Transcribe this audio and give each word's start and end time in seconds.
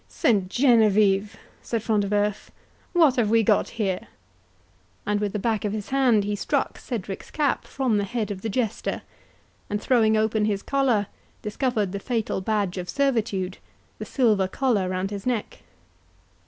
"Saint 0.07 0.49
Genevieve!" 0.49 1.37
said 1.61 1.83
Front 1.83 2.01
de 2.01 2.09
Bœuf, 2.09 2.47
"what 2.91 3.17
have 3.17 3.29
we 3.29 3.43
got 3.43 3.69
here?" 3.77 4.07
And 5.05 5.19
with 5.19 5.31
the 5.31 5.37
back 5.37 5.63
of 5.63 5.73
his 5.73 5.89
hand 5.91 6.23
he 6.23 6.35
struck 6.35 6.79
Cedric's 6.79 7.29
cap 7.29 7.67
from 7.67 7.97
the 7.97 8.03
head 8.03 8.31
of 8.31 8.41
the 8.41 8.49
Jester, 8.49 9.03
and 9.69 9.79
throwing 9.79 10.17
open 10.17 10.45
his 10.45 10.63
collar, 10.63 11.05
discovered 11.43 11.91
the 11.91 11.99
fatal 11.99 12.41
badge 12.41 12.79
of 12.79 12.89
servitude, 12.89 13.59
the 13.99 14.05
silver 14.05 14.47
collar 14.47 14.89
round 14.89 15.11
his 15.11 15.27
neck. 15.27 15.61